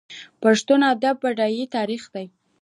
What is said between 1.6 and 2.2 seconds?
تاریخ